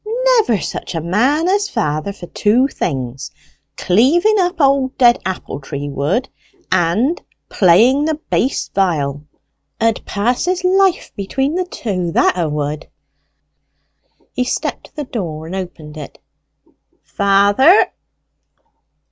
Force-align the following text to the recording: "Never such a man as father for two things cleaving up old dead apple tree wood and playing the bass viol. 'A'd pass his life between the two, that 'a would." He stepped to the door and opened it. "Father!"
"Never 0.39 0.59
such 0.59 0.95
a 0.95 0.99
man 0.99 1.47
as 1.47 1.69
father 1.69 2.11
for 2.11 2.25
two 2.25 2.67
things 2.67 3.29
cleaving 3.77 4.39
up 4.39 4.59
old 4.59 4.97
dead 4.97 5.21
apple 5.27 5.59
tree 5.59 5.89
wood 5.89 6.27
and 6.71 7.21
playing 7.49 8.05
the 8.05 8.15
bass 8.15 8.67
viol. 8.69 9.23
'A'd 9.79 10.03
pass 10.03 10.45
his 10.45 10.63
life 10.63 11.11
between 11.15 11.53
the 11.53 11.65
two, 11.65 12.11
that 12.13 12.35
'a 12.35 12.49
would." 12.49 12.87
He 14.33 14.43
stepped 14.43 14.85
to 14.85 14.95
the 14.95 15.03
door 15.03 15.45
and 15.45 15.55
opened 15.55 15.95
it. 15.97 16.17
"Father!" 17.03 17.91